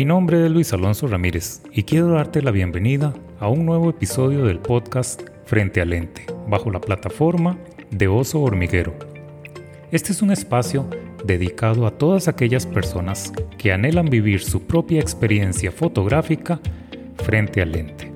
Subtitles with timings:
[0.00, 4.46] Mi nombre es Luis Alonso Ramírez y quiero darte la bienvenida a un nuevo episodio
[4.46, 7.58] del podcast Frente al Lente, bajo la plataforma
[7.90, 8.94] de Oso Hormiguero.
[9.90, 10.88] Este es un espacio
[11.26, 16.60] dedicado a todas aquellas personas que anhelan vivir su propia experiencia fotográfica
[17.16, 18.10] frente al lente.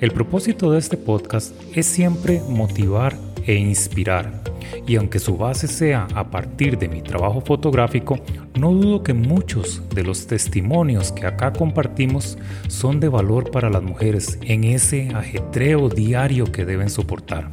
[0.00, 3.14] El propósito de este podcast es siempre motivar
[3.46, 4.42] e inspirar
[4.86, 8.18] y aunque su base sea a partir de mi trabajo fotográfico,
[8.54, 12.38] no dudo que muchos de los testimonios que acá compartimos
[12.68, 17.50] son de valor para las mujeres en ese ajetreo diario que deben soportar.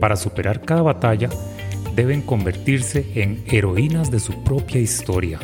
[0.00, 1.28] Para superar cada batalla,
[1.94, 5.38] deben convertirse en heroínas de su propia historia.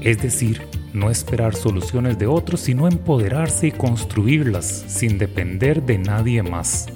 [0.00, 0.62] Es decir,
[0.92, 6.86] no esperar soluciones de otros, sino empoderarse y construirlas sin depender de nadie más.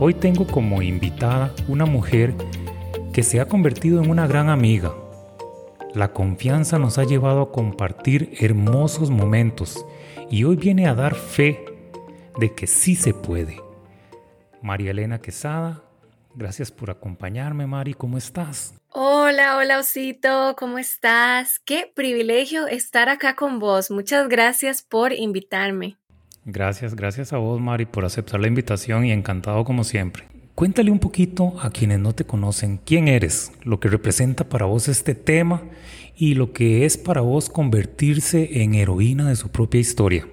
[0.00, 2.34] Hoy tengo como invitada una mujer
[3.12, 4.92] que se ha convertido en una gran amiga.
[5.94, 9.86] La confianza nos ha llevado a compartir hermosos momentos
[10.28, 11.64] y hoy viene a dar fe
[12.40, 13.60] de que sí se puede.
[14.60, 15.84] María Elena Quesada,
[16.34, 18.74] gracias por acompañarme, Mari, ¿cómo estás?
[18.88, 21.60] Hola, hola Osito, ¿cómo estás?
[21.60, 23.92] Qué privilegio estar acá con vos.
[23.92, 25.98] Muchas gracias por invitarme.
[26.44, 30.24] Gracias, gracias a vos, Mari, por aceptar la invitación y encantado como siempre.
[30.54, 34.88] Cuéntale un poquito a quienes no te conocen quién eres, lo que representa para vos
[34.88, 35.62] este tema
[36.14, 40.28] y lo que es para vos convertirse en heroína de su propia historia.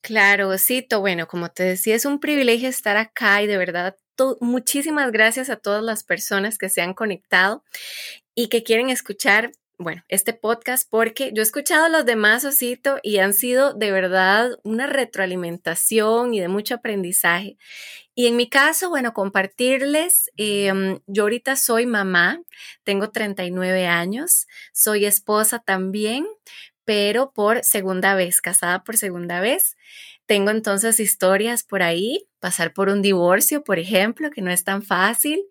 [0.00, 1.00] Claro, Osito.
[1.00, 3.96] Bueno, como te decía, es un privilegio estar acá y de verdad
[4.40, 7.64] muchísimas gracias a todas las personas que se han conectado
[8.34, 13.18] y que quieren escuchar bueno, este podcast porque yo he escuchado los demás, Osito, y
[13.18, 17.56] han sido de verdad una retroalimentación y de mucho aprendizaje.
[18.14, 22.40] Y en mi caso, bueno, compartirles, em, yo ahorita soy mamá,
[22.84, 26.26] tengo 39 años, soy esposa también,
[26.84, 29.76] pero por segunda vez, casada por segunda vez.
[30.26, 34.82] Tengo entonces historias por ahí, pasar por un divorcio, por ejemplo, que no es tan
[34.82, 35.42] fácil.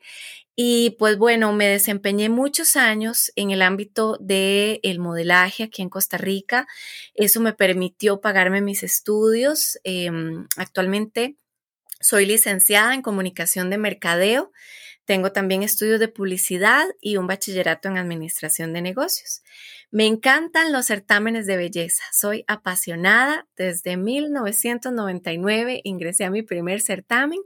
[0.63, 5.89] Y pues bueno, me desempeñé muchos años en el ámbito del el modelaje aquí en
[5.89, 6.67] Costa Rica.
[7.16, 9.79] Eso me permitió pagarme mis estudios.
[9.83, 11.35] Em, actualmente
[11.99, 14.51] soy licenciada en comunicación de mercadeo.
[15.11, 19.41] Tengo también estudios de publicidad y un bachillerato en administración de negocios.
[19.89, 22.01] Me encantan los certámenes de belleza.
[22.13, 23.45] Soy apasionada.
[23.57, 27.41] Desde 1999 ingresé a mi primer certamen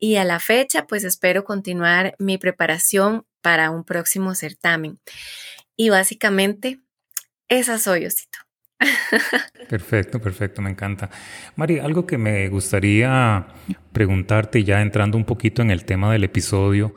[0.00, 4.98] y a la fecha pues espero continuar mi preparación para un próximo certamen.
[5.76, 6.80] Y básicamente
[7.48, 8.43] esa soy, Osito.
[9.68, 11.10] Perfecto, perfecto, me encanta.
[11.56, 13.46] Mari, algo que me gustaría
[13.92, 16.94] preguntarte ya entrando un poquito en el tema del episodio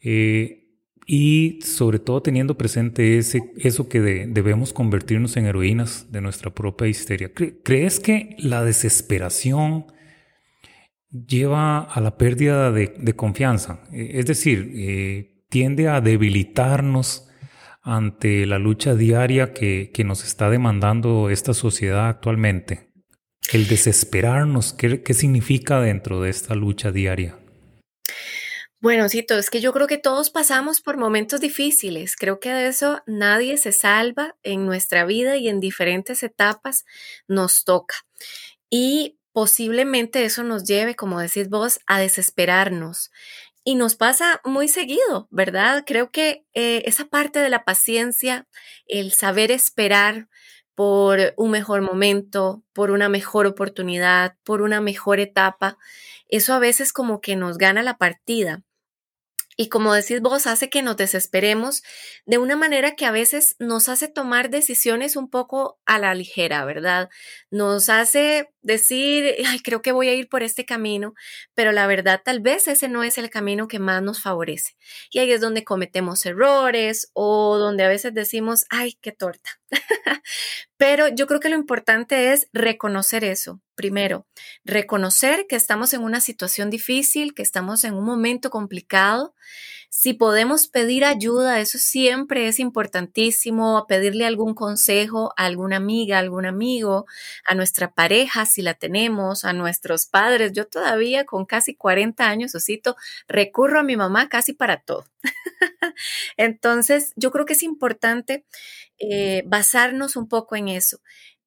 [0.00, 0.62] eh,
[1.06, 6.88] y sobre todo teniendo presente ese, eso que debemos convertirnos en heroínas de nuestra propia
[6.88, 7.30] histeria.
[7.32, 9.86] ¿Crees que la desesperación
[11.10, 13.80] lleva a la pérdida de, confianza?
[13.92, 17.28] Eh, es decir, eh, tiende a debilitarnos
[17.82, 22.90] ante la lucha diaria que, nos está demandando esta sociedad actualmente?
[23.52, 27.38] El desesperarnos, ¿qué, ¿qué, significa dentro de esta lucha diaria?
[28.80, 32.16] Bueno, Cito, es que yo creo que todos pasamos por momentos difíciles.
[32.16, 36.84] Creo que de eso nadie se salva en nuestra vida y en diferentes etapas
[37.28, 37.94] nos toca.
[38.70, 43.12] Y posiblemente eso nos lleve, como decís vos, a desesperarnos.
[43.64, 45.84] Y nos pasa muy seguido, ¿verdad?
[45.86, 48.48] Creo que eh, esa parte de la paciencia,
[48.86, 50.28] el saber esperar
[50.74, 55.78] por un mejor momento, por una mejor oportunidad, por una mejor etapa,
[56.28, 58.62] eso a veces como que nos gana la partida.
[59.56, 61.82] Y como decís vos, hace que nos desesperemos
[62.24, 66.64] de una manera que a veces nos hace tomar decisiones un poco a la ligera,
[66.64, 67.10] ¿verdad?
[67.50, 71.14] Nos hace decir, ay, creo que voy a ir por este camino,
[71.54, 74.76] pero la verdad tal vez ese no es el camino que más nos favorece.
[75.10, 79.50] Y ahí es donde cometemos errores o donde a veces decimos, ay, qué torta.
[80.76, 83.60] pero yo creo que lo importante es reconocer eso.
[83.74, 84.26] Primero,
[84.64, 89.34] reconocer que estamos en una situación difícil, que estamos en un momento complicado
[89.94, 96.46] si podemos pedir ayuda, eso siempre es importantísimo, pedirle algún consejo a alguna amiga, algún
[96.46, 97.04] amigo,
[97.44, 100.52] a nuestra pareja, si la tenemos, a nuestros padres.
[100.54, 102.96] Yo todavía con casi 40 años, Osito,
[103.28, 105.04] recurro a mi mamá casi para todo.
[106.38, 108.46] Entonces, yo creo que es importante
[108.98, 111.00] eh, basarnos un poco en eso,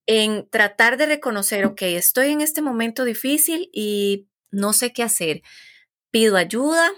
[0.07, 5.41] en tratar de reconocer, ok, estoy en este momento difícil y no sé qué hacer.
[6.11, 6.91] Pido ayuda,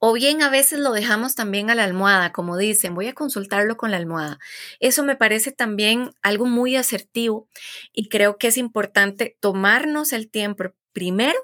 [0.00, 3.76] O bien a veces lo dejamos también a la almohada, como dicen, voy a consultarlo
[3.76, 4.38] con la almohada.
[4.80, 7.48] Eso me parece también algo muy asertivo
[7.92, 11.38] y creo que es importante tomarnos el tiempo primero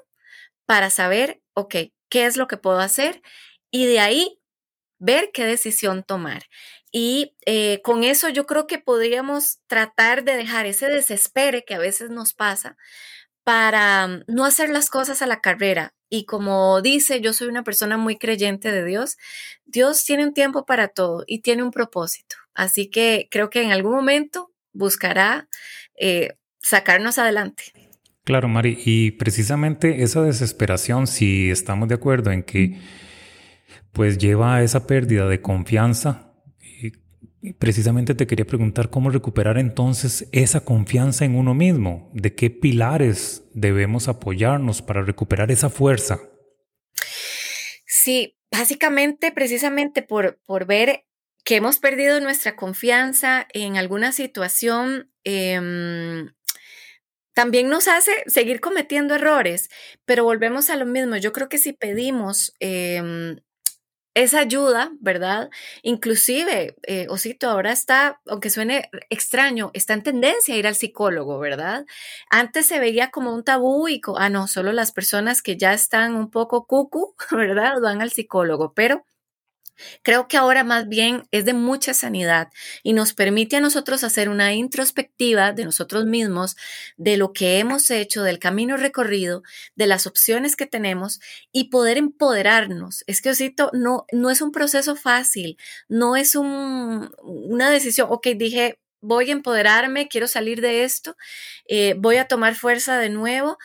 [0.65, 1.75] para saber, ok,
[2.09, 3.21] qué es lo que puedo hacer
[3.71, 4.39] y de ahí
[4.99, 6.43] ver qué decisión tomar.
[6.95, 11.79] Y eh, con eso yo creo que podríamos tratar de dejar ese desespere que a
[11.79, 12.77] veces nos pasa
[13.43, 15.95] para mm, no hacer las cosas a la carrera.
[16.07, 19.17] Y como dice, yo soy una persona muy creyente de Dios.
[19.65, 22.35] Dios tiene un tiempo para todo y tiene un propósito.
[22.53, 25.47] Así que creo que en algún momento buscará
[25.99, 27.73] eh, sacarnos adelante.
[28.23, 32.79] Claro, Mari, y precisamente esa desesperación, si estamos de acuerdo en que
[33.91, 36.32] pues lleva a esa pérdida de confianza
[37.51, 43.43] precisamente te quería preguntar cómo recuperar entonces esa confianza en uno mismo, de qué pilares
[43.53, 46.19] debemos apoyarnos para recuperar esa fuerza.
[47.85, 51.05] Sí, básicamente precisamente por, por ver
[51.43, 56.33] que hemos perdido nuestra confianza en alguna situación, em,
[57.33, 59.69] también nos hace seguir cometiendo errores,
[60.05, 61.17] pero volvemos a lo mismo.
[61.17, 63.37] Yo creo que si pedimos em,
[64.13, 65.49] esa ayuda, ¿verdad?
[65.81, 71.39] Inclusive, eh, Osito, ahora está, aunque suene extraño, está en tendencia a ir al psicólogo,
[71.39, 71.85] ¿verdad?
[72.29, 76.15] Antes se veía como un tabú y, ah, no, solo las personas que ya están
[76.15, 77.79] un poco cucu, ¿verdad?
[77.81, 79.05] Van al psicólogo, pero
[80.01, 82.49] Creo que ahora más bien es de mucha sanidad
[82.83, 86.55] y nos permite a nosotros hacer una introspectiva de nosotros mismos,
[86.97, 89.43] de lo que hemos hecho, del camino recorrido,
[89.75, 91.19] de las opciones que tenemos
[91.51, 93.03] y poder empoderarnos.
[93.07, 98.27] Es que, Osito, no, no es un proceso fácil, no es un, una decisión, ok,
[98.35, 101.15] dije, voy a empoderarme, quiero salir de esto,
[101.67, 103.57] eh, voy a tomar fuerza de nuevo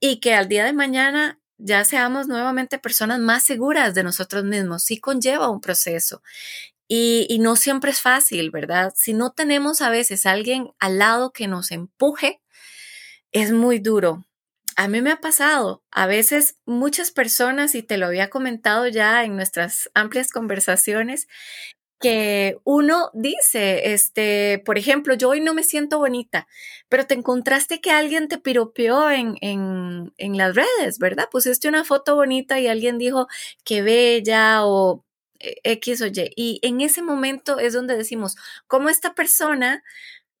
[0.00, 4.84] y que al día de mañana ya seamos nuevamente personas más seguras de nosotros mismos.
[4.84, 6.22] Sí conlleva un proceso.
[6.88, 8.92] Y, no siempre es fácil, ¿verdad?
[8.96, 12.42] Si no tenemos a veces alguien al lado que nos empuje,
[13.32, 14.26] es muy duro.
[14.76, 19.24] A mí me ha pasado, a veces muchas personas, y te lo había comentado ya
[19.24, 21.28] en nuestras amplias conversaciones,
[22.02, 26.48] que uno dice, este, por ejemplo, yo hoy no me siento bonita,
[26.90, 31.28] pero te encontraste que alguien te piropeó en, en, en las redes, ¿verdad?
[31.30, 33.28] Pusiste una foto bonita y alguien dijo
[33.64, 35.04] que bella o
[35.40, 36.32] eh, X o Y.
[36.36, 39.82] Y en ese momento es donde decimos, ¿cómo esta persona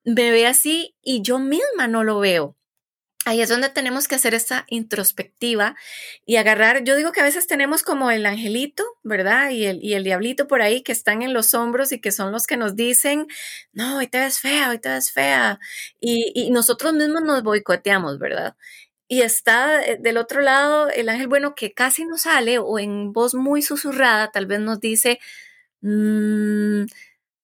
[0.04, 2.56] me ve así y yo misma no lo veo?
[3.24, 5.76] Ahí es donde tenemos que hacer esa introspectiva
[6.26, 9.50] y agarrar, yo digo que a veces tenemos como el angelito, ¿verdad?
[9.50, 12.32] Y el, y el diablito por ahí que están en los hombros y que son
[12.32, 13.28] los que nos dicen,
[13.72, 15.60] no, hoy te ves fea, hoy te ves fea.
[16.00, 18.56] Y, y nosotros mismos nos boicoteamos, ¿verdad?
[19.08, 23.12] Y está eh, del otro lado el ángel bueno que casi no sale o en
[23.12, 25.20] voz muy susurrada tal vez nos dice,
[25.82, 26.84] mmm,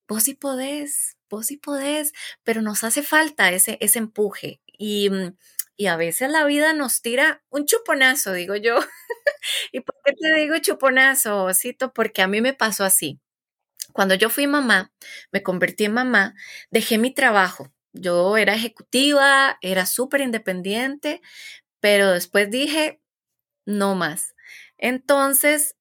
[0.08, 2.12] vos sí podés, vos sí podés,
[2.44, 4.60] pero nos hace falta ese, ese empuje.
[4.78, 5.36] Y mm,
[5.78, 8.78] y a veces la vida nos tira un chuponazo, digo yo.
[9.72, 11.92] ¿Y por qué te digo chuponazo, Osito?
[11.94, 13.20] Porque a mí me pasó así.
[13.92, 14.92] Cuando yo fui mamá,
[15.32, 16.34] me convertí en mamá,
[16.70, 17.72] dejé mi trabajo.
[17.92, 21.22] Yo era ejecutiva, era súper independiente,
[21.80, 23.00] pero después dije,
[23.66, 24.34] no más.
[24.78, 25.76] Entonces,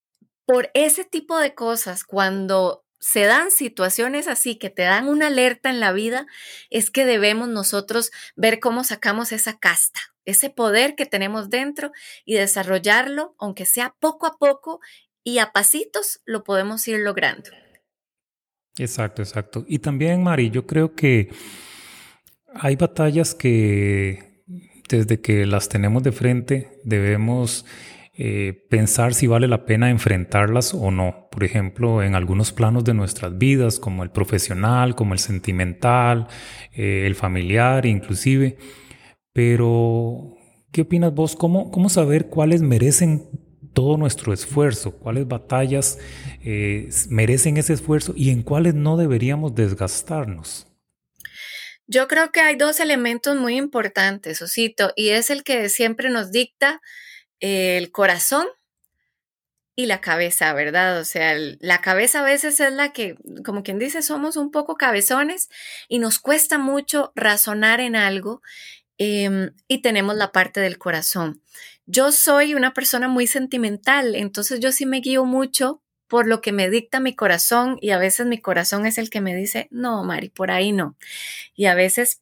[0.45, 5.69] por ese tipo de cosas, cuando se dan situaciones así que te dan una alerta
[5.69, 6.25] en la vida,
[6.69, 11.91] es que debemos nosotros ver cómo sacamos esa casta, ese poder que tenemos dentro
[12.25, 14.79] y desarrollarlo, aunque sea poco a poco
[15.23, 17.49] y a pasitos, lo podemos ir logrando.
[18.77, 19.65] Exacto, exacto.
[19.67, 21.29] Y también, Mari, yo creo que
[22.53, 24.43] hay batallas que
[24.87, 27.65] desde que las tenemos de frente debemos
[28.19, 31.27] eh, pensar si vale la pena enfrentarlas o no.
[31.29, 36.27] Por ejemplo, en algunos planos de nuestras vidas, como el profesional, como el sentimental,
[36.73, 38.57] eh, el familiar, inclusive.
[39.33, 40.35] Pero,
[40.71, 41.35] ¿qué opinas vos?
[41.35, 43.29] ¿Cómo, cómo saber cuáles merecen
[43.73, 44.97] todo nuestro esfuerzo?
[44.97, 45.99] ¿Cuáles batallas
[46.43, 50.65] eh, merecen ese esfuerzo y en cuáles no deberíamos desgastarnos?
[51.85, 56.31] Yo creo que hay dos elementos muy importantes, Osito, y es el que siempre nos
[56.31, 56.81] dicta
[57.39, 58.47] el corazón
[59.79, 60.99] y la cabeza, ¿verdad?
[60.99, 63.15] O sea, la cabeza a veces es la que,
[63.45, 65.49] como quien dice, somos un poco cabezones
[65.87, 68.41] y nos cuesta mucho razonar en algo
[68.97, 71.43] em, y tenemos la parte del corazón.
[71.85, 76.51] Yo soy una persona muy sentimental, entonces yo sí me guío mucho por lo que
[76.51, 80.03] me dicta mi corazón y a veces mi corazón es el que me dice, no,
[80.03, 80.97] Mari, por ahí no.
[81.53, 82.21] Y a veces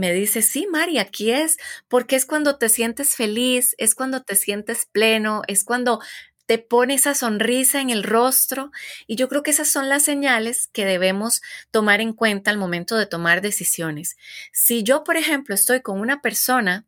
[0.00, 4.34] me dice, sí, Mari, aquí es, porque es cuando te sientes feliz, es cuando te
[4.34, 6.00] sientes pleno, es cuando
[6.46, 8.72] te pone esa sonrisa en el rostro
[9.06, 12.96] y yo creo que esas son las señales que debemos tomar en cuenta al momento
[12.96, 14.16] de tomar decisiones.
[14.52, 16.86] Si yo, por ejemplo, estoy con una persona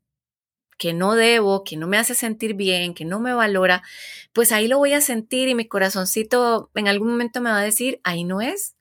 [0.78, 3.84] que no debo, que no me hace sentir bien, que no me valora,
[4.32, 7.62] pues ahí lo voy a sentir y mi corazoncito en algún momento me va a
[7.62, 8.74] decir, ahí no es.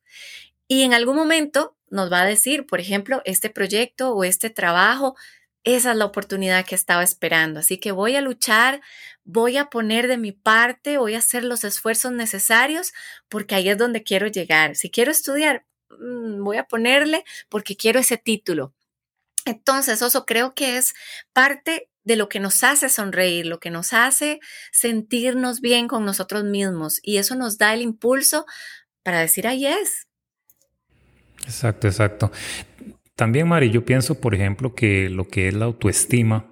[0.71, 5.17] Y en algún momento nos va a decir, por ejemplo, este proyecto o este trabajo,
[5.65, 7.59] esa es la oportunidad que estaba esperando.
[7.59, 8.79] Así que voy a luchar,
[9.25, 12.93] voy a poner de mi parte, voy a hacer los esfuerzos necesarios
[13.27, 14.77] porque ahí es donde quiero llegar.
[14.77, 18.73] Si quiero estudiar, mm, voy a ponerle porque quiero ese título.
[19.43, 20.93] Entonces, eso creo que es
[21.33, 24.39] parte de lo que nos hace sonreír, lo que nos hace
[24.71, 28.45] sentirnos bien con nosotros mismos y eso nos da el impulso
[29.03, 30.07] para decir ahí es.
[31.43, 32.31] Exacto, exacto.
[33.15, 36.51] También, Mari, yo pienso, por ejemplo, que lo que es la autoestima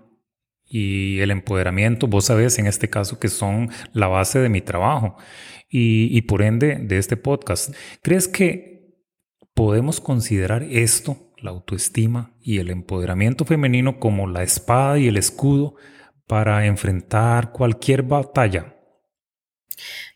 [0.66, 5.18] y el empoderamiento, vos sabés en este caso que son la base de mi trabajo
[5.68, 7.74] y, y por ende de este podcast.
[8.04, 8.94] ¿Crees que
[9.54, 15.76] podemos considerar esto la autoestima y el empoderamiento femenino como la espada y el escudo
[16.28, 18.76] para enfrentar cualquier batalla?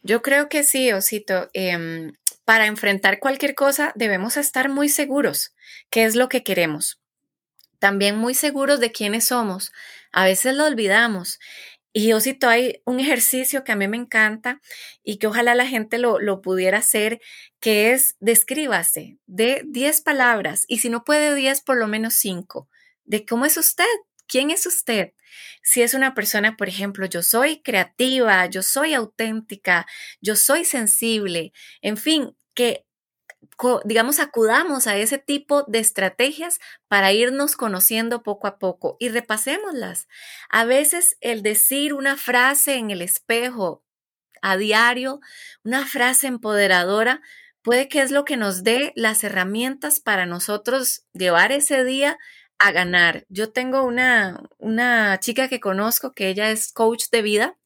[0.02, 1.50] Yo creo que sí, Osito.
[1.54, 2.14] Em,
[2.46, 5.54] para enfrentar cualquier cosa debemos estar muy seguros
[5.90, 7.00] qué es lo que queremos.
[7.80, 9.72] También muy seguros de quiénes somos.
[10.12, 11.40] A veces lo olvidamos
[11.96, 14.60] y Osito, hay un ejercicio que a mí me encanta
[15.04, 17.22] y que ojalá la gente lo, lo pudiera hacer,
[17.60, 22.68] que es descríbase de 10 palabras y si no puede 10, por lo menos 5,
[23.06, 23.86] de cómo es usted,
[24.28, 25.14] quién es usted.
[25.62, 29.86] Si es una persona, por ejemplo, yo soy creativa, yo soy auténtica,
[30.22, 32.86] yo soy sensible, en fin, que
[33.86, 40.08] digamos, acudamos a ese tipo de estrategias para irnos conociendo poco a poco y repasémoslas.
[40.50, 43.84] A veces el decir una frase en el espejo
[44.42, 45.20] a diario,
[45.64, 47.22] una frase empoderadora,
[47.62, 52.18] puede que es lo que nos dé las herramientas para nosotros llevar ese día
[52.64, 53.26] a ganar.
[53.30, 57.58] Yo tengo una, una chica que conozco que ella es coach de vida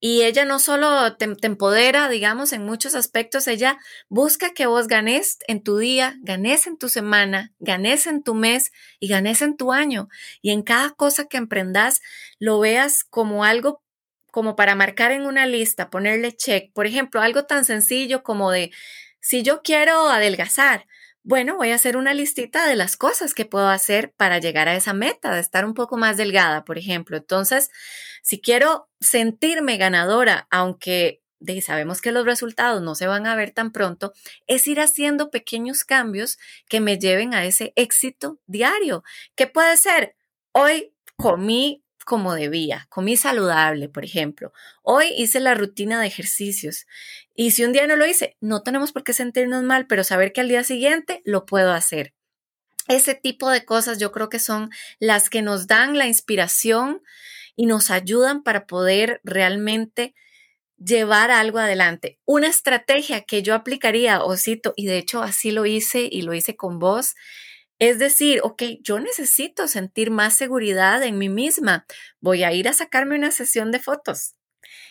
[0.00, 3.78] y ella no solo te, empodera, digamos, en muchos aspectos, ella
[4.10, 8.70] busca que vos ganes en tu día, ganes en tu semana, ganes en tu mes
[9.00, 10.08] y ganes en tu año.
[10.42, 12.02] Y en cada cosa que emprendas,
[12.38, 13.82] lo veas como algo
[14.30, 16.70] como para marcar en una lista, ponerle check.
[16.74, 18.72] Por ejemplo, algo tan sencillo como de,
[19.20, 20.86] si yo quiero adelgazar,
[21.24, 24.76] bueno, voy a hacer una listita de las cosas que puedo hacer para llegar a
[24.76, 27.16] esa meta, de estar un poco más delgada, por ejemplo.
[27.16, 27.70] Entonces,
[28.22, 31.22] si quiero sentirme ganadora, aunque
[31.62, 34.12] sabemos que los resultados no se van a ver tan pronto,
[34.46, 36.38] es ir haciendo pequeños cambios
[36.68, 39.02] que me lleven a ese éxito diario.
[39.34, 40.16] ¿Qué puede ser?
[40.52, 44.52] Hoy comí como debía, comí saludable, por ejemplo.
[44.82, 46.86] Hoy hice la rutina de ejercicios
[47.34, 50.32] y si un día no lo hice, no tenemos por qué sentirnos mal, pero saber
[50.32, 52.14] que al día siguiente lo puedo hacer.
[52.86, 57.02] Ese tipo de cosas yo creo que son las que nos dan la inspiración
[57.56, 60.14] y nos ayudan para poder realmente
[60.76, 62.18] llevar algo adelante.
[62.24, 66.56] Una estrategia que yo aplicaría, Osito, y de hecho así lo hice y lo hice
[66.56, 67.14] con vos,
[67.78, 71.86] es decir, ok, yo necesito sentir más seguridad en mí misma.
[72.20, 74.34] Voy a ir a sacarme una sesión de fotos.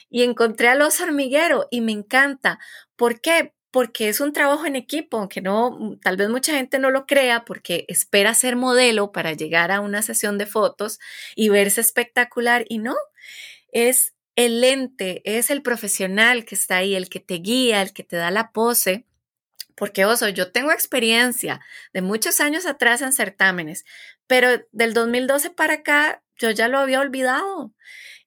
[0.09, 2.59] Y encontré a los hormiguero y me encanta.
[2.95, 3.53] ¿Por qué?
[3.71, 7.45] Porque es un trabajo en equipo, aunque no, tal vez mucha gente no lo crea
[7.45, 10.99] porque espera ser modelo para llegar a una sesión de fotos
[11.35, 12.95] y verse espectacular y no,
[13.71, 18.03] es el lente, es el profesional que está ahí, el que te guía, el que
[18.03, 19.07] te da la pose
[19.75, 21.61] porque oso, yo tengo experiencia
[21.93, 23.85] de muchos años atrás en certámenes,
[24.27, 27.73] pero del 2012 para acá yo ya lo había olvidado.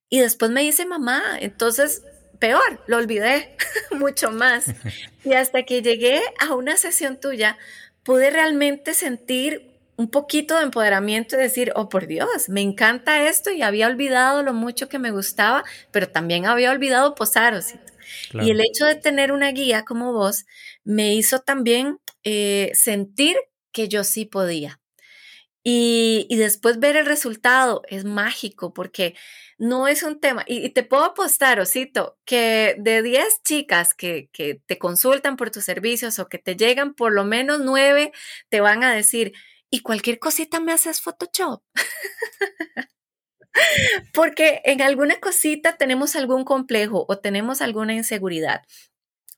[0.08, 2.02] Y después me dice mamá, entonces
[2.38, 3.56] peor, lo olvidé
[3.90, 4.66] mucho más.
[5.24, 7.58] Y hasta que llegué a una sesión tuya,
[8.04, 13.50] pude realmente sentir un poquito de empoderamiento y decir, oh por Dios, me encanta esto
[13.50, 17.16] y había olvidado lo mucho que me gustaba, pero también había olvidado
[18.34, 20.46] Y el hecho de tener una guía como vos
[20.84, 23.36] me hizo también eh, sentir
[23.72, 24.80] que yo sí podía.
[25.68, 29.16] Y, después ver el resultado es mágico porque
[29.58, 30.44] no es un tema.
[30.46, 35.64] Y, te puedo apostar, Osito, que de 10 chicas que, que te consultan por tus
[35.64, 38.12] servicios o que te llegan, por lo menos 9
[38.48, 39.32] te van a decir,
[39.68, 41.62] y cualquier cosita me haces Photoshop.
[44.12, 48.62] Porque en alguna cosita tenemos algún complejo o tenemos alguna inseguridad.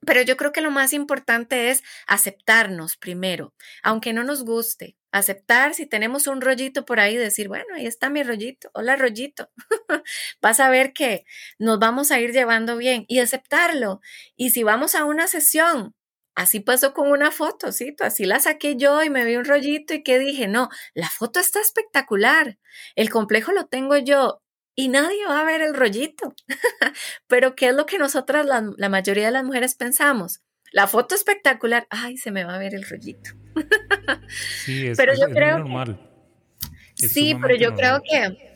[0.07, 5.75] Pero yo creo que lo más importante es aceptarnos primero, aunque no nos guste, aceptar
[5.75, 9.51] si tenemos un rollito por ahí, decir, bueno, ahí está mi rollito, hola rollito,
[10.41, 11.25] vas a ver que
[11.59, 14.01] nos vamos a ir llevando bien y aceptarlo.
[14.37, 15.95] Y si vamos a una sesión,
[16.39, 17.97] así pasó con una foto, ¿sí?
[17.99, 21.41] Así la saqué yo y me vi un rollito y que dije, no, la foto
[21.41, 22.59] está espectacular,
[22.95, 24.41] el complejo lo tengo yo
[24.77, 26.35] y nadie va a ver el rollito.
[27.27, 30.41] Pero ¿qué es lo que nosotras, la, la mayoría de las mujeres pensamos?
[30.71, 33.31] La foto espectacular, ay, se me va a ver el rollito.
[34.65, 36.09] Sí, es, pero yo creo normal.
[36.95, 38.48] sí, pero yo creo que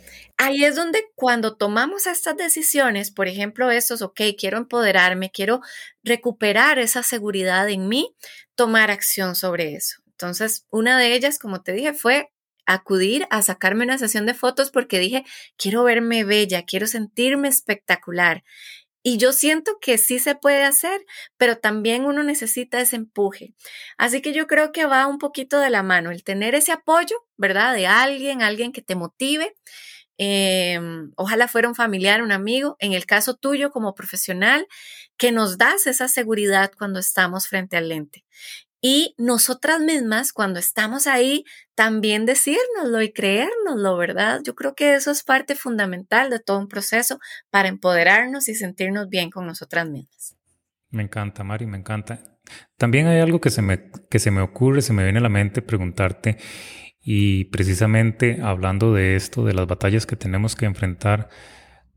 [0.43, 5.61] ahí es donde cuando tomamos estas decisiones, por ejemplo, estos, ok, quiero empoderarme, quiero
[6.03, 8.15] recuperar esa seguridad en mí,
[8.57, 10.03] tomar acción sobre eso.
[10.09, 12.29] Entonces, una de ellas, como te dije, fue
[12.67, 15.25] acudir a sacarme una sesión de fotos porque dije,
[15.57, 18.43] quiero verme bella, quiero sentirme espectacular.
[19.05, 21.05] Y yo siento que sí se puede hacer,
[21.37, 23.55] pero también uno necesita ese empuje.
[23.99, 27.17] Así que yo creo que va un poquito de la mano el tener ese apoyo,
[27.37, 27.75] ¿verdad?
[27.75, 29.55] De alguien, alguien que te motive.
[30.25, 32.77] Em, ojalá fuera un familiar, un amigo.
[32.79, 34.69] En el caso tuyo como profesional,
[35.17, 38.25] que nos das esa seguridad cuando estamos frente al lente
[38.81, 44.41] y nosotras mismas, cuando estamos ahí, también decírnoslo y creérnoslo, ¿verdad?
[44.45, 47.19] Yo creo que eso es parte fundamental de todo un proceso
[47.51, 50.37] para empoderarnos y sentirnos bien con nosotras mismas.
[50.91, 52.39] Me encanta, Mari, me encanta.
[52.77, 55.29] También hay algo que se me, que se me ocurre, se me viene a la
[55.29, 56.39] mente preguntarte,
[57.03, 61.29] y precisamente hablando de esto, de las batallas que tenemos que enfrentar,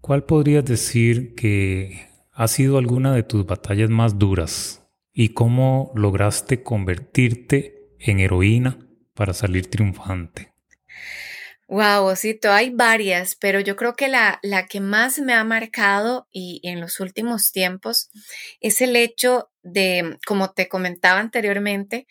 [0.02, 6.62] ¿cuál podrías decir que ha sido alguna de tus batallas más duras y cómo lograste
[6.62, 8.78] convertirte en heroína
[9.14, 10.54] para salir triunfante.
[11.68, 16.28] Wow, Osito, hay varias, pero yo creo que la, la, que más me ha marcado
[16.32, 18.12] y, en los últimos tiempos
[18.60, 22.06] es el hecho de, como te comentaba anteriormente,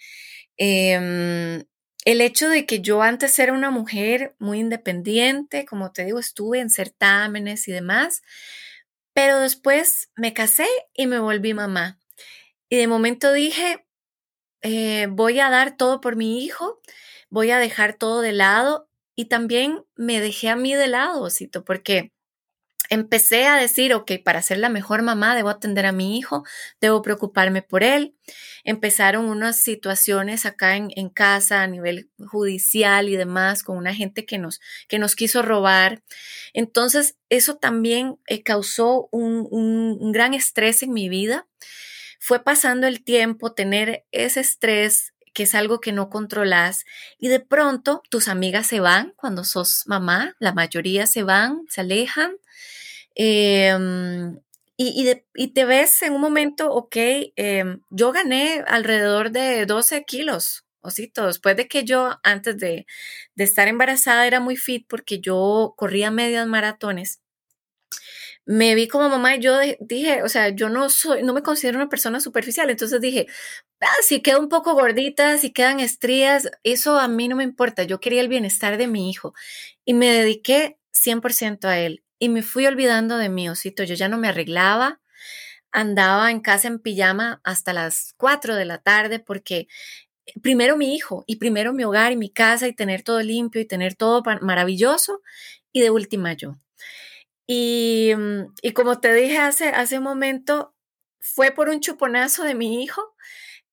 [0.57, 1.63] em,
[2.05, 6.61] el hecho de que yo antes era una mujer muy independiente, como te digo, estuve
[6.61, 8.23] en certámenes y demás,
[9.15, 11.99] pero después me casé y me volví mamá.
[12.69, 13.87] Y de momento dije,
[14.63, 16.81] eh, voy a dar todo por mi hijo,
[17.31, 21.65] voy a dejar todo de lado y también me dejé a mí de lado, Osito,
[21.65, 22.14] porque
[22.95, 26.45] empecé a decir, ok, para ser la mejor mamá debo atender a mi hijo,
[26.81, 28.17] debo preocuparme por él.
[28.65, 34.25] Empezaron unas situaciones acá en, en casa a nivel judicial y demás con una gente
[34.25, 36.03] que nos, que nos quiso robar.
[36.53, 41.47] Entonces, eso también eh, causó un, un, un gran estrés en mi vida
[42.27, 46.85] fue pasando el tiempo, tener ese estrés que es algo que no controlas
[47.19, 51.83] y de pronto tus amigas se van cuando sos mamá, la mayoría se van, se
[51.83, 52.37] alejan
[53.15, 54.41] em,
[54.77, 56.97] y, te ves en un momento, ok,
[57.37, 62.87] em, yo gané alrededor de 12 kilos, osito, después de que yo antes de,
[63.35, 67.21] de estar embarazada era muy fit porque yo corría medias maratones
[68.47, 71.79] me vi como mamá y yo dije, o sea, yo no soy, no me considero
[71.79, 73.27] una persona superficial, entonces dije,
[73.81, 77.85] ah, si quedo un poco gordita, si quedan estrías, eso a mí no me importa,
[77.85, 79.35] yo quería el bienestar de mi hijo
[79.85, 84.09] y me dediqué 100% a él y me fui olvidando de mi osito, yo ya
[84.09, 85.01] no me arreglaba,
[85.73, 89.69] andaba en casa en pijama hasta las 4 de la tarde porque
[90.43, 93.67] primero mi hijo y primero mi hogar y mi casa y tener todo limpio y
[93.67, 95.23] tener todo maravilloso
[95.73, 96.57] y de última yo.
[97.49, 100.75] Mm, y, como te dije hace, hace un momento,
[101.21, 103.15] fue por un chuponazo de mi hijo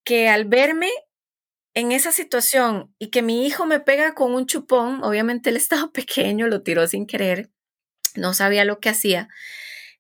[0.04, 0.90] que al verme
[1.74, 5.92] en esa situación y que mi hijo me pega con un chupón, obviamente él estaba
[5.92, 7.50] pequeño, lo tiró sin querer,
[8.16, 9.30] no sabía lo que hacía,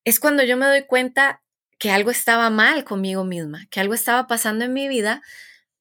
[0.03, 1.43] es cuando yo me doy cuenta
[1.79, 5.21] que algo estaba mal conmigo misma, que algo estaba pasando en mi vida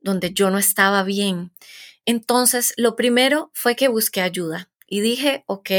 [0.01, 1.53] donde yo no estaba bien.
[2.07, 5.71] Entonces, lo primero fue que busqué ayuda y dije, ok,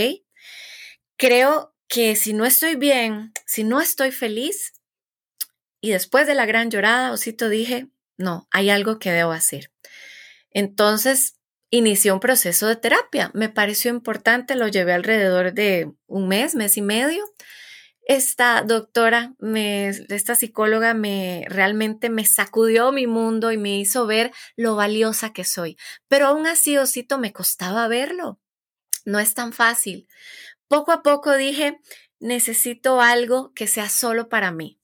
[1.17, 4.71] creo que si no estoy bien, si no estoy feliz,
[5.81, 9.73] y después de la gran llorada, Osito dije, no, hay algo que debo hacer.
[10.51, 11.33] Entonces,
[11.69, 13.29] inicié un proceso de terapia.
[13.33, 17.25] Me pareció importante, lo llevé alrededor de un mes, mes y medio.
[18.03, 24.31] Esta doctora, me, esta psicóloga, me realmente me sacudió mi mundo y me hizo ver
[24.55, 25.77] lo valiosa que soy.
[26.07, 28.39] Pero aún así, Osito, me costaba verlo.
[29.03, 30.07] No es tan fácil
[30.71, 31.81] poco a poco dije,
[32.21, 34.79] necesito algo que sea solo para mí.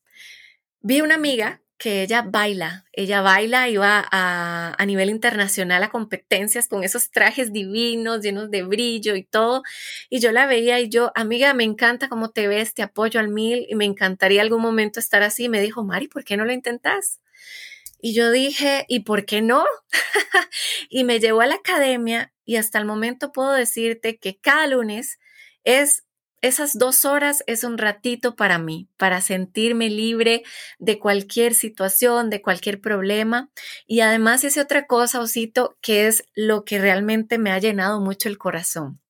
[0.81, 6.67] Vi una amiga que ella baila, ella baila va a, a, nivel internacional a competencias
[6.67, 9.63] con esos trajes divinos, llenos de brillo y todo.
[10.09, 13.29] Y yo la veía y yo, amiga, me encanta cómo te ves, te apoyo al
[13.29, 15.45] mil y me encantaría algún momento estar así.
[15.45, 17.21] Y me dijo, Mari, ¿por qué no lo intentas?
[18.01, 19.63] Y yo dije, ¿y por qué no?
[20.89, 25.17] y me llevó a la academia y hasta el momento puedo decirte que cada lunes
[25.67, 26.05] es
[26.41, 30.43] esas dos horas es un ratito para mí, para sentirme libre
[30.77, 33.49] de cualquier situación, de cualquier problema.
[33.87, 38.29] Y además ese otra cosa, Osito, que es lo que realmente me ha llenado mucho
[38.29, 39.01] el corazón.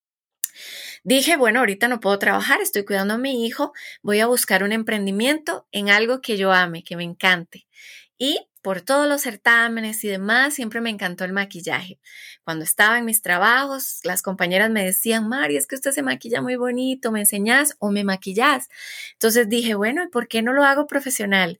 [1.03, 4.71] Dije, bueno, ahorita no puedo trabajar, estoy cuidando a mi hijo, voy a buscar un
[4.71, 7.67] emprendimiento en algo que yo ame, que me encante.
[8.17, 11.99] Y por todos los certámenes y demás, siempre me encantó el maquillaje.
[12.43, 16.41] Cuando estaba en mis trabajos, las compañeras me decían, Mari, es que usted se maquilla
[16.41, 18.67] muy bonito, ¿me enseñás o me maquillas?
[19.13, 21.59] Entonces dije, bueno, ¿y por qué no lo hago profesional?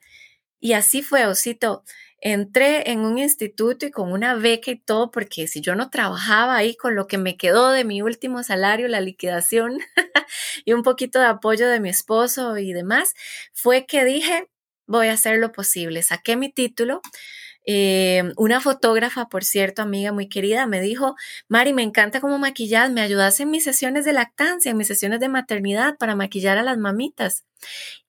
[0.60, 1.84] Y así fue, Osito.
[2.20, 6.56] Entré en un instituto y con una beca y todo, porque si yo no trabajaba
[6.56, 9.78] ahí con lo que me quedó de mi último salario, la liquidación
[10.66, 13.14] y un poquito de apoyo de mi esposo y demás,
[13.54, 14.50] fue que dije,
[14.88, 16.04] voy a hacer lo posible.
[16.04, 17.02] Saqué mi título.
[17.70, 21.16] Eh, una fotógrafa, por cierto, amiga muy querida, me dijo,
[21.50, 25.20] Mari, me encanta cómo maquillas, me ayudas en mis sesiones de lactancia, en mis sesiones
[25.20, 27.44] de maternidad para maquillar a las mamitas.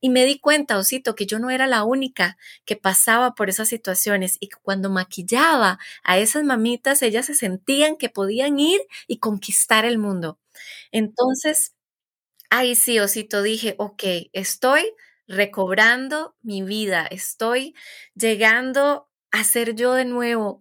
[0.01, 3.69] Y me di cuenta, Osito, que yo no era la única que pasaba por esas
[3.69, 9.19] situaciones y que cuando maquillaba a esas mamitas, ellas se sentían que podían ir y
[9.19, 10.39] conquistar el mundo.
[10.93, 11.75] Entonces,
[12.51, 14.93] ahí sí, Osito, dije, ok, estoy
[15.29, 17.75] recobrando mi vida, estoy
[18.15, 20.61] llegando a ser yo de nuevo,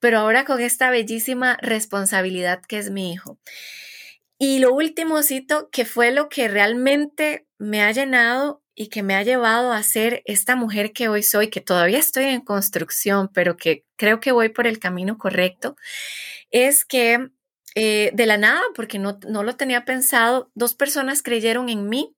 [0.00, 3.38] pero ahora con esta bellísima responsabilidad que es mi hijo.
[4.38, 5.20] Y lo último,
[5.70, 10.22] que fue lo que realmente me ha llenado y que me ha llevado a ser
[10.26, 14.50] esta mujer que hoy soy, que todavía estoy en construcción, pero que creo que voy
[14.50, 15.76] por el camino correcto,
[16.50, 17.30] es que
[17.74, 22.14] eh, de la nada, porque no, no lo tenía pensado, dos personas creyeron en mí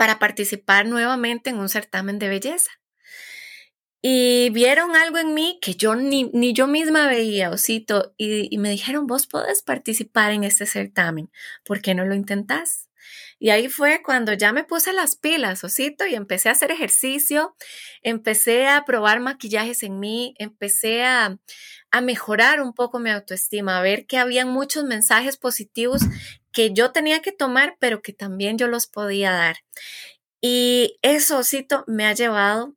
[0.00, 2.70] para participar nuevamente en un certamen de belleza.
[4.00, 8.56] Y vieron algo en mí que yo ni, ni yo misma veía, Osito, y, y,
[8.56, 11.30] me dijeron, vos podés participar en este certamen,
[11.66, 12.88] ¿por qué no lo intentás?
[13.42, 17.56] Y ahí fue cuando ya me puse las pilas, Osito, y empecé a hacer ejercicio,
[18.02, 21.38] empecé a probar maquillajes en mí, empecé a,
[21.90, 26.02] a mejorar un poco mi autoestima, a ver que habían muchos mensajes positivos
[26.52, 29.56] que yo tenía que tomar, pero que también yo los podía dar.
[30.42, 32.76] Y eso, Cito, me ha llevado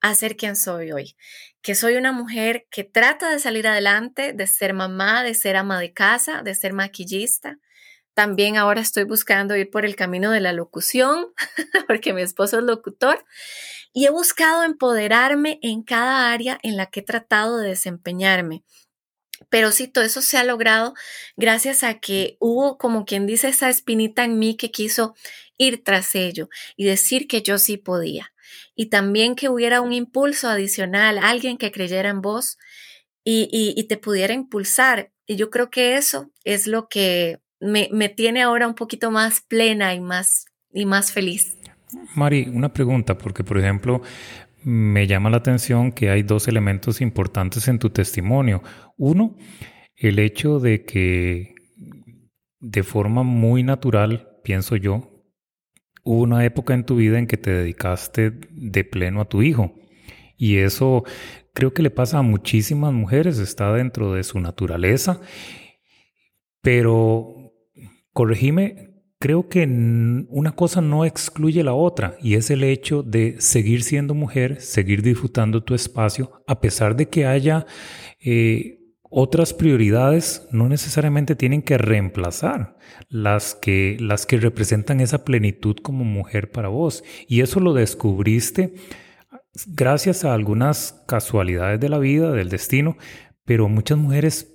[0.00, 1.16] a ser quien soy hoy,
[1.60, 5.80] que soy una mujer que trata de salir adelante, de ser mamá, de ser ama
[5.80, 7.58] de casa, de ser maquillista.
[8.14, 11.26] También ahora estoy buscando ir por el camino de la locución,
[11.88, 13.24] porque mi esposo es locutor,
[13.92, 18.64] y he buscado empoderarme en cada área en la que he tratado de desempeñarme.
[19.50, 20.94] Pero sí, todo eso se ha logrado
[21.36, 25.14] gracias a que hubo, como quien dice, esa espinita en mí que quiso
[25.58, 28.32] ir tras ello y decir que yo sí podía.
[28.74, 32.58] Y también que hubiera un impulso adicional, alguien que creyera en vos
[33.24, 35.12] y, y, te pudiera impulsar.
[35.26, 39.40] Y yo creo que eso es lo que me, me tiene ahora un poquito más
[39.40, 41.58] plena y más, y más feliz.
[42.14, 44.02] Mari, una pregunta, porque por ejemplo,
[44.62, 48.62] me llama la atención que hay dos elementos importantes en tu testimonio.
[48.96, 49.36] Uno,
[49.96, 51.54] el hecho de que
[52.60, 55.10] de forma muy natural, pienso yo,
[56.02, 59.74] hubo una época en tu vida en que te dedicaste de pleno a tu hijo.
[60.36, 61.04] Y eso
[61.52, 65.20] creo que le pasa a muchísimas mujeres, está dentro de su naturaleza.
[66.62, 67.43] Pero,
[68.14, 69.64] corregime creo que
[70.28, 75.00] una cosa no excluye la otra y es el hecho de seguir siendo mujer, seguir
[75.00, 77.64] disfrutando tu espacio, a pesar de que haya
[78.22, 82.76] eh, otras prioridades, no necesariamente tienen que reemplazar
[83.08, 87.02] las que, las que representan esa plenitud como mujer para vos.
[87.26, 88.74] Y eso lo descubriste
[89.66, 92.98] gracias a algunas casualidades de la vida, del destino,
[93.46, 94.52] pero muchas mujeres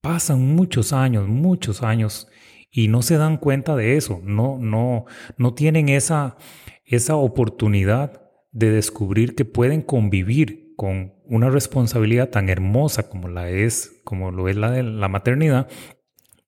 [0.00, 2.26] pasan muchos años, muchos años
[2.72, 5.04] y no se dan cuenta de eso, no, no,
[5.36, 6.36] no tienen esa,
[6.84, 14.00] esa oportunidad de descubrir que pueden convivir con una responsabilidad tan hermosa como la es,
[14.04, 15.68] como lo es la de la maternidad,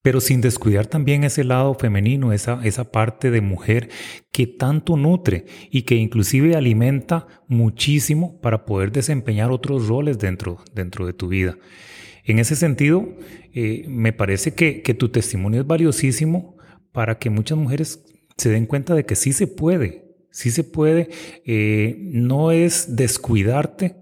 [0.01, 3.89] pero sin descuidar también ese lado femenino, esa, esa parte de mujer
[4.31, 11.07] que tanto nutre y que inclusive alimenta muchísimo para poder desempeñar otros roles dentro, dentro
[11.07, 11.57] de tu vida.
[12.25, 13.07] En ese sentido,
[13.53, 16.57] eh, me parece que, tu testimonio es valiosísimo
[16.91, 18.03] para que muchas mujeres
[18.35, 21.09] se den cuenta de que sí se puede, sí se puede,
[21.45, 23.95] eh, no es descuidarte,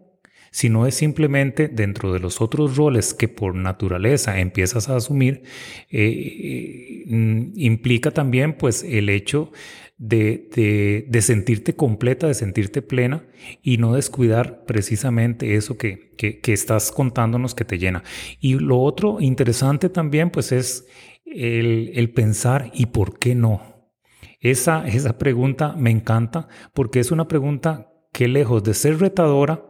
[0.52, 5.44] sino es simplemente dentro de los otros roles que por naturaleza empiezas a asumir,
[5.90, 9.52] eh, mm, implica también pues el hecho
[9.98, 13.26] de, de, sentirte completa, de sentirte plena
[13.62, 18.04] y no descuidar precisamente eso que, que, estás contándonos que te llena.
[18.40, 20.88] Y lo otro interesante también pues es
[21.26, 23.92] el, el pensar ¿y por qué no?
[24.40, 29.66] Esa, esa pregunta me encanta porque es una pregunta que lejos de ser retadora,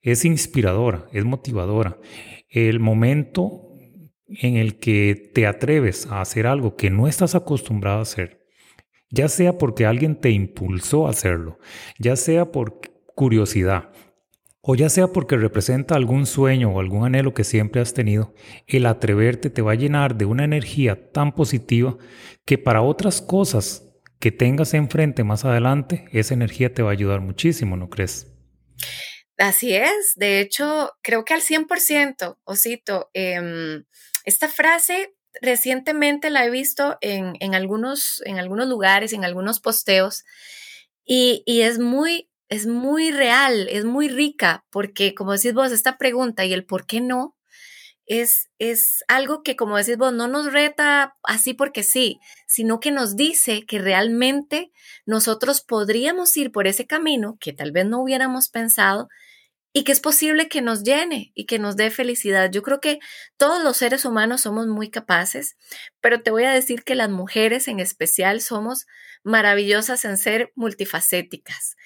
[0.00, 1.98] es inspiradora, es motivadora.
[2.48, 3.68] El momento
[4.28, 8.41] en el que te atreves a hacer algo que no estás acostumbrado a hacer,
[9.12, 11.58] ya sea porque alguien te impulsó a hacerlo,
[11.98, 12.80] ya sea por
[13.14, 13.90] curiosidad,
[14.62, 18.34] o ya sea porque representa algún sueño o algún anhelo que siempre has tenido,
[18.66, 21.98] el atreverte te va a llenar de una energía tan positiva
[22.46, 23.86] que para otras cosas
[24.18, 28.32] que tengas enfrente más adelante, esa energía te va a ayudar muchísimo, ¿no crees?
[29.36, 33.82] Así es, de hecho, creo que al 100%, Osito, eh,
[34.24, 40.24] esta frase recientemente la he visto en, algunos, en algunos lugares, en algunos posteos,
[41.04, 46.44] y, es, muy, es muy real, es muy rica, porque como decís vos, esta pregunta
[46.44, 47.36] y el por qué no,
[48.06, 52.90] es, es, algo que, como decís vos, no nos reta así porque sí, sino que
[52.90, 54.72] nos dice que realmente
[55.06, 59.08] nosotros podríamos ir por ese camino que tal vez no hubiéramos pensado
[59.72, 62.50] y que es posible que nos llene y que nos dé felicidad.
[62.50, 62.98] Yo creo que
[63.36, 65.56] todos los seres humanos somos muy capaces,
[66.00, 68.86] pero te voy a decir que las mujeres en especial somos
[69.24, 71.76] maravillosas en ser multifacéticas.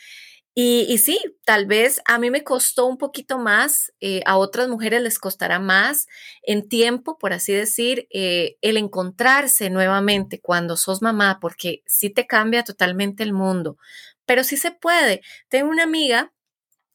[0.59, 5.03] Y, sí, tal vez a mí me costó un poquito más, eh, a otras mujeres
[5.03, 6.07] les costará más
[6.43, 12.27] en tiempo, por así decir, eh, el encontrarse nuevamente cuando sos mamá, porque sí te
[12.27, 13.77] cambia totalmente el mundo,
[14.25, 15.21] pero sí se puede.
[15.51, 16.33] Tengo una amiga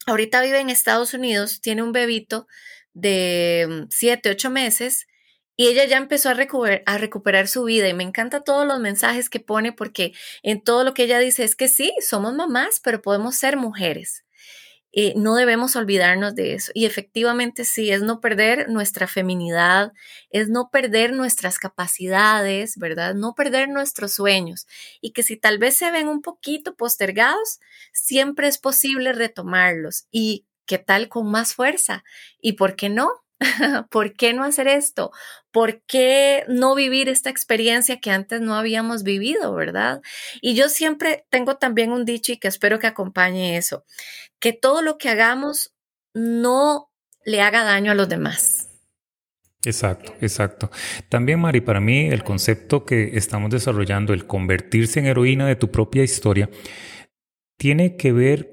[0.06, 2.46] ahorita vive en Estados Unidos, tiene un bebito
[2.94, 5.06] de 7, mm, 8 meses
[5.56, 8.80] y ella ya empezó a recuperar, a recuperar su vida y me encanta todos los
[8.80, 10.12] mensajes que pone porque
[10.42, 14.24] en todo lo que ella dice es que sí, somos mamás, pero podemos ser mujeres.
[14.92, 16.70] Eh, no debemos olvidarnos de eso.
[16.74, 19.92] Y efectivamente sí, es no perder nuestra feminidad,
[20.30, 23.14] es no perder nuestras capacidades, ¿verdad?
[23.14, 24.66] No perder nuestros sueños.
[25.00, 27.60] Y que si tal vez se ven un poquito postergados,
[27.92, 30.06] siempre es posible retomarlos.
[30.10, 32.04] ¿Y qué tal con más fuerza?
[32.40, 33.21] ¿Y por qué no?
[33.90, 35.10] ¿Por qué no hacer esto?
[35.50, 40.00] ¿Por qué no vivir esta experiencia que antes no habíamos vivido, verdad?
[40.40, 43.84] Y yo siempre tengo también un dicho y que espero que acompañe eso,
[44.38, 45.74] que todo lo que hagamos
[46.14, 46.90] no
[47.24, 48.68] le haga daño a los demás.
[49.64, 50.70] Exacto, exacto.
[51.08, 55.70] También, Mari, para mí el concepto que estamos desarrollando, el convertirse en heroína de tu
[55.70, 56.50] propia historia,
[57.56, 58.50] tiene que ver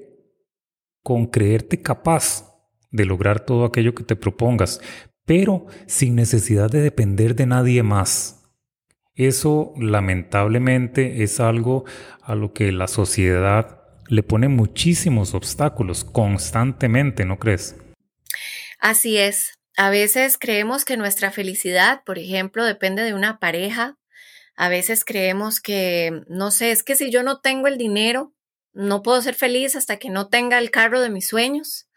[1.02, 2.49] con creerte capaz
[2.90, 4.80] de lograr todo aquello que te propongas,
[5.24, 8.42] pero sin necesidad de depender de nadie más.
[9.14, 11.84] Eso lamentablemente es algo
[12.22, 17.76] a lo que la sociedad le pone muchísimos obstáculos constantemente, ¿no crees?
[18.80, 19.54] Así es.
[19.76, 23.98] A veces creemos que nuestra felicidad, por ejemplo, depende de una pareja.
[24.56, 28.34] A veces creemos que, no sé, es que si yo no tengo el dinero,
[28.72, 31.88] no puedo ser feliz hasta que no tenga el carro de mis sueños.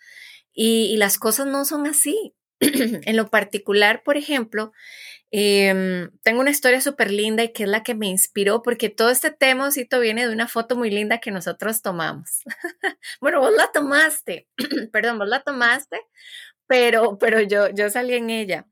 [0.54, 2.36] Y, las cosas no son así.
[2.60, 4.72] en lo particular, por ejemplo,
[5.32, 9.10] em, tengo una historia súper linda y que es la que me inspiró porque todo
[9.10, 12.44] este temocito viene de una foto muy linda que nosotros tomamos.
[13.22, 14.48] bueno, vos la tomaste,
[14.94, 16.00] perdón, vos la tomaste,
[16.68, 18.68] pero, pero yo, yo salí en ella.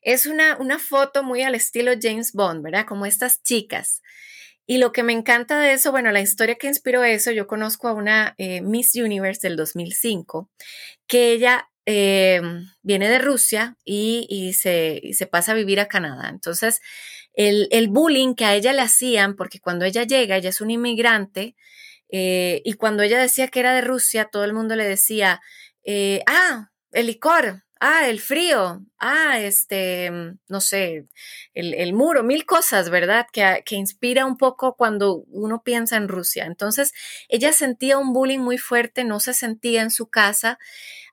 [0.00, 2.86] Es una, una foto muy al estilo James Bond, ¿verdad?
[2.86, 4.00] Como estas chicas.
[4.70, 7.88] Y lo que me encanta de eso, bueno, la historia que inspiró eso, yo conozco
[7.88, 10.50] a una eh, Miss Universe del 2005,
[11.06, 12.42] que ella eh,
[12.82, 16.28] viene de Rusia y, se, se, pasa a vivir a Canadá.
[16.28, 16.82] Entonces,
[17.32, 20.74] el, el, bullying que a ella le hacían, porque cuando ella llega, ella es una
[20.74, 21.56] inmigrante,
[22.10, 25.40] eh, y cuando ella decía que era de Rusia, todo el mundo le decía,
[26.26, 31.06] ah, el licor, ah, el frío, ah, este, mm, no sé,
[31.54, 33.26] el, muro, mil cosas, ¿verdad?
[33.32, 36.46] Que, que, inspira un poco cuando uno piensa en Rusia.
[36.46, 36.92] Entonces,
[37.28, 40.58] ella sentía un bullying muy fuerte, no se sentía en su casa,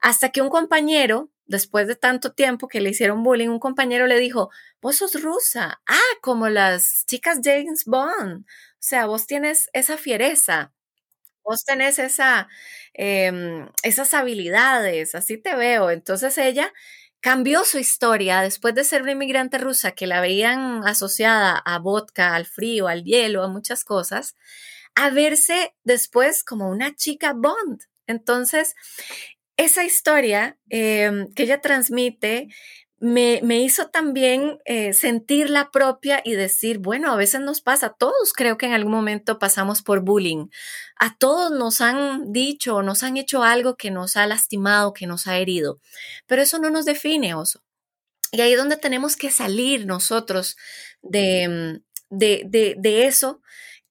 [0.01, 4.19] hasta que un compañero, después de tanto tiempo que le hicieron bullying, un compañero le
[4.19, 4.49] dijo,
[4.82, 10.75] vos sos rusa, ah, como las chicas James Bond, o sea, vos tienes esa fiereza
[11.45, 11.99] vos tenés
[12.93, 15.91] em, esas habilidades, así te veo.
[15.91, 16.71] Entonces ella
[17.21, 22.36] cambió su historia después de ser una inmigrante rusa que la veían asociada a vodka,
[22.36, 24.36] al frío, al hielo, a muchas cosas,
[24.95, 27.81] a verse después como una chica Bond.
[28.08, 28.75] Entonces,
[29.58, 32.49] esa historia em, que ella transmite
[32.99, 38.34] me, hizo también eh, sentir la propia y decir, bueno, a veces nos pasa, todos
[38.34, 40.47] creo que en algún momento pasamos por bullying,
[40.97, 45.27] a todos nos han dicho, nos han hecho algo que nos ha lastimado, que nos
[45.27, 45.79] ha herido,
[46.25, 47.63] pero eso no nos define, oso.
[48.31, 50.58] Y ahí es donde tenemos que salir nosotros
[51.01, 53.41] de, de, de, eso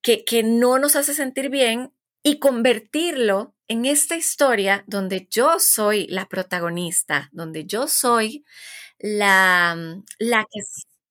[0.03, 1.93] que, que no nos hace sentir bien
[2.25, 8.45] y convertirlo en esta historia donde yo soy la protagonista, donde yo soy
[8.99, 10.61] la, mm, la que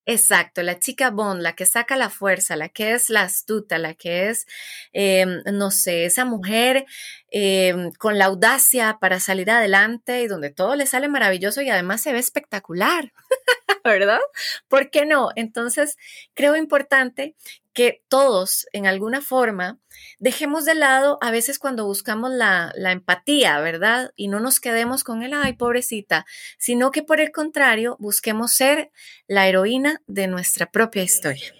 [0.05, 3.93] Exacto, la chica Bond, la que saca la fuerza, la que es la astuta, la
[3.95, 4.45] que es,
[4.91, 6.85] em, no sé, esa mujer
[7.31, 12.01] em, con la audacia para salir adelante y donde todo le sale maravilloso y además
[12.01, 13.13] se ve espectacular,
[13.83, 14.19] ¿verdad?
[14.67, 15.29] ¿Por qué no?
[15.35, 15.97] Entonces,
[16.33, 17.35] creo importante
[17.73, 19.79] que todos, en alguna forma,
[20.19, 24.11] dejemos de lado a veces cuando buscamos la, empatía, ¿verdad?
[24.15, 26.25] Y no nos quedemos con el, ay, pobrecita,
[26.57, 28.91] sino que por el contrario, busquemos ser
[29.27, 31.53] la heroína de nuestra propia historia.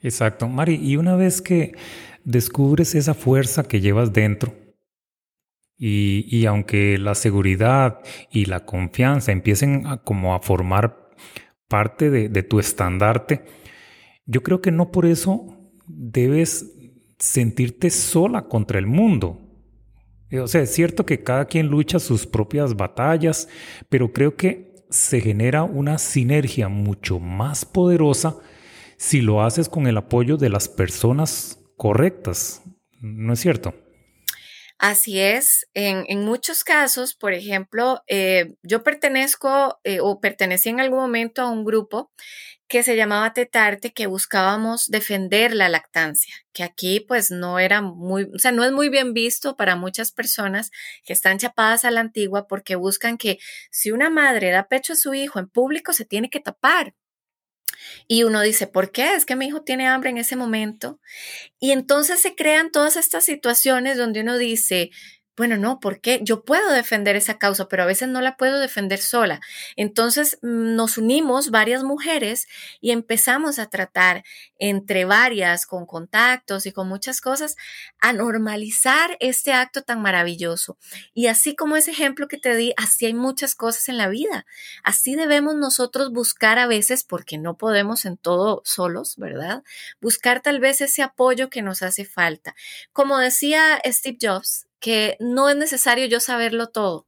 [0.00, 1.76] Exacto, Mari, y una vez que
[2.24, 4.54] descubres esa fuerza que llevas dentro,
[5.80, 8.00] y, aunque la seguridad
[8.32, 11.07] y la confianza empiecen a, como a formar
[11.68, 13.44] parte de, tu estandarte,
[14.26, 15.54] yo creo que no por eso
[15.86, 16.74] debes
[17.18, 19.40] sentirte sola contra el mundo.
[20.32, 23.48] O sea, es cierto que cada quien lucha sus propias batallas,
[23.88, 28.36] pero creo que se genera una sinergia mucho más poderosa
[28.96, 32.62] si lo haces con el apoyo de las personas correctas.
[33.00, 33.74] ¿No es cierto?
[34.78, 35.66] Así es.
[35.74, 41.50] En, muchos casos, por ejemplo, eh, yo pertenezco eh, o pertenecí en algún momento a
[41.50, 42.12] un grupo
[42.68, 48.24] que se llamaba Tetarte, que buscábamos defender la lactancia, que aquí pues no era muy,
[48.34, 50.70] o sea, no es muy bien visto para muchas personas
[51.04, 53.38] que están chapadas a la antigua porque buscan que
[53.72, 56.94] si una madre da pecho a su hijo en público se tiene que tapar.
[58.06, 59.14] Y uno dice, ¿por qué?
[59.14, 61.00] Es que mi hijo tiene hambre en ese momento.
[61.60, 64.90] Y entonces se crean todas estas situaciones donde uno dice,
[65.38, 66.20] bueno, no, ¿por qué?
[66.22, 69.40] Yo puedo defender esa causa, pero a veces no la puedo defender sola.
[69.76, 72.46] Entonces mm, nos unimos varias mujeres
[72.80, 74.24] y empezamos a tratar
[74.58, 77.56] entre varias, con contactos y con muchas cosas,
[78.00, 80.76] a normalizar este acto tan maravilloso.
[81.14, 84.44] Y así como ese ejemplo que te di, así hay muchas cosas en la vida.
[84.82, 89.62] Así debemos nosotros buscar a veces, porque no podemos en todo solos, ¿verdad?
[90.00, 92.54] Buscar tal vez ese apoyo que nos hace falta.
[92.92, 97.06] Como decía Steve Jobs, que no es necesario yo saberlo todo,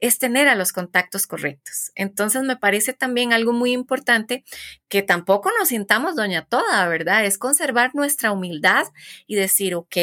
[0.00, 1.90] es tener a los contactos correctos.
[1.94, 4.44] Entonces me parece también algo muy importante
[4.88, 7.24] que tampoco nos sintamos doña toda, ¿verdad?
[7.24, 8.86] Es conservar nuestra humildad
[9.26, 9.96] y decir, ok,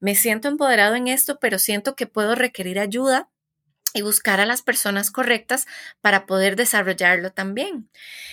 [0.00, 3.31] me siento empoderado en esto, pero siento que puedo requerir ayuda
[3.94, 5.66] y buscar a las personas correctas
[6.00, 7.90] para poder desarrollarlo también.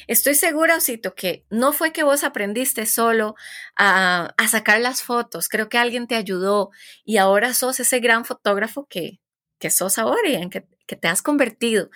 [0.08, 3.36] Estoy segura, Osito, que no fue que vos aprendiste solo
[3.76, 6.72] a, sacar las fotos, creo que alguien te ayudó
[7.06, 9.20] y ahora sos ese gran fotógrafo que,
[9.60, 11.90] que sos ahora y en que te has convertido.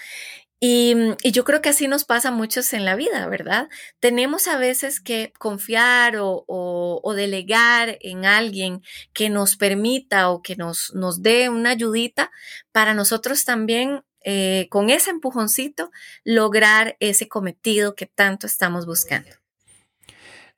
[0.66, 3.68] Mm, y, yo creo que así nos pasa a muchos en la vida, ¿verdad?
[4.00, 10.94] Tenemos a veces que confiar o, delegar en alguien que nos permita o que nos,
[11.22, 12.32] dé una ayudita
[12.72, 15.92] para nosotros también, eh, con ese empujoncito,
[16.24, 19.30] lograr ese cometido que tanto estamos buscando.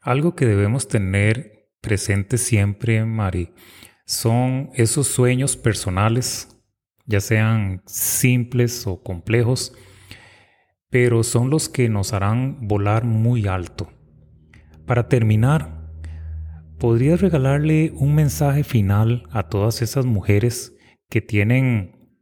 [0.02, 3.56] Algo que debemos tener presente siempre, Mari,
[4.06, 6.48] son esos sueños personales,
[7.08, 9.74] ya sean simples o complejos,
[10.96, 13.92] pero son los que nos harán volar muy alto.
[14.86, 15.92] Para terminar,
[16.80, 20.74] ¿podrías regalarle un mensaje final a todas esas mujeres
[21.10, 22.18] que tienen,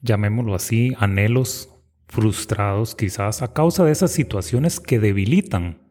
[0.00, 1.68] llamémoslo así, anhelos
[2.08, 5.88] frustrados quizás a causa de esas situaciones que debilitan,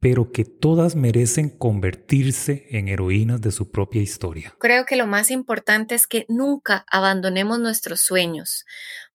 [0.00, 4.54] pero que todas merecen convertirse en heroínas de su propia historia?
[4.58, 8.64] Creo que lo más importante es que nunca abandonemos nuestros sueños,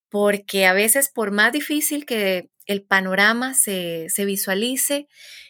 [0.09, 5.07] porque a veces por más difícil que el panorama se, visualice,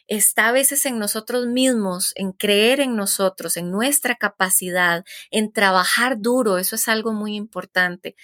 [0.08, 6.20] está a veces en nosotros mismos, en creer en nosotros, en nuestra capacidad, en trabajar
[6.20, 8.16] duro, eso es algo muy importante.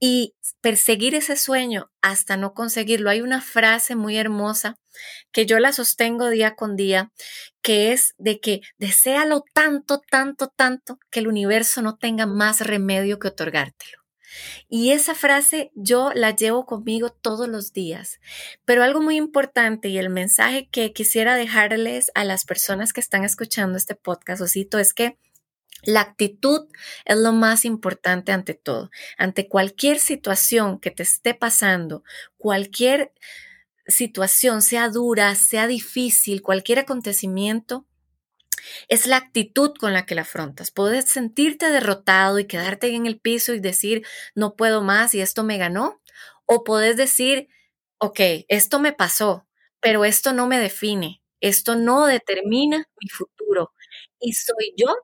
[0.00, 3.10] Y perseguir ese sueño hasta no conseguirlo.
[3.10, 4.76] Hay una frase muy hermosa
[5.30, 7.12] que yo la sostengo día con día,
[7.62, 13.20] que es de que deséalo tanto, tanto, tanto que el universo no tenga más remedio
[13.20, 14.01] que otorgártelo.
[14.68, 18.20] Y esa frase yo la llevo conmigo todos los días.
[18.64, 23.24] Pero algo muy importante y el mensaje que quisiera dejarles a las personas que están
[23.24, 25.18] escuchando este podcast, Osito, es que
[25.84, 26.68] La actitud
[27.04, 28.90] es lo más importante ante todo.
[29.18, 32.04] Ante cualquier situación que te esté pasando,
[32.36, 33.12] cualquier
[33.88, 37.84] situación, sea dura, sea difícil, cualquier acontecimiento,
[38.88, 40.70] es la actitud con la que la afrontas.
[40.70, 45.44] Puedes sentirte derrotado y quedarte en el piso y decir, no puedo más y esto
[45.44, 46.00] me ganó.
[46.46, 47.48] O puedes decir,
[47.98, 49.46] ok, esto me pasó,
[49.80, 53.72] pero esto no me define, esto no determina mi futuro.
[54.20, 54.94] Y soy yo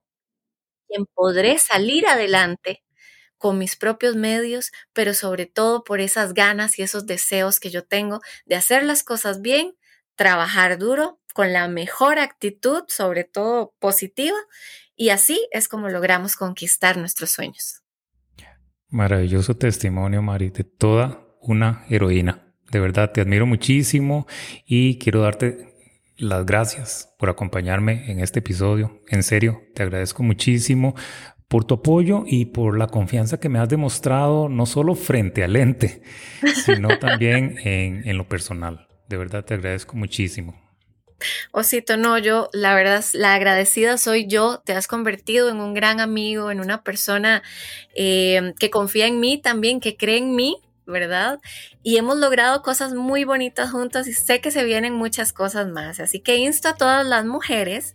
[0.88, 2.82] quien podré salir adelante
[3.38, 7.84] con mis propios medios, pero sobre todo por esas ganas y esos deseos que yo
[7.86, 9.76] tengo de hacer las cosas bien,
[10.16, 14.36] trabajar duro, con la mejor actitud, sobre todo positiva,
[14.96, 17.82] y así es como logramos conquistar nuestros sueños.
[18.90, 22.54] Maravilloso testimonio, Mari, de toda una heroína.
[22.70, 24.26] De verdad, te admiro muchísimo
[24.66, 25.68] y quiero darte
[26.16, 29.02] las gracias por acompañarme en este episodio.
[29.08, 30.94] En serio, te agradezco muchísimo
[31.48, 35.56] por tu apoyo y por la confianza que me has demostrado, no solo frente al
[35.56, 36.02] ente,
[36.64, 38.88] sino también en, en lo personal.
[39.08, 40.67] De verdad te agradezco muchísimo.
[41.52, 46.00] Osito, no, yo la verdad, la agradecida soy yo, te has convertido en un gran
[46.00, 47.42] amigo, en una persona
[47.94, 50.56] eh, que confía en mí también, que cree en mí,
[50.86, 51.40] ¿verdad?
[51.82, 56.00] Y hemos logrado cosas muy bonitas juntas y sé que se vienen muchas cosas más.
[56.00, 57.94] Así que insto a todas las mujeres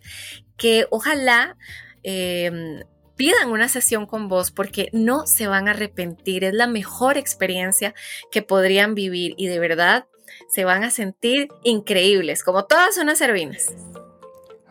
[0.56, 1.56] que ojalá...
[2.02, 2.82] Em,
[3.16, 6.44] pidan una sesión con vos porque no se van a arrepentir.
[6.44, 7.94] Es la mejor experiencia
[8.30, 10.06] que podrían vivir y de verdad
[10.48, 13.74] se van a sentir increíbles, como todas unas servinas.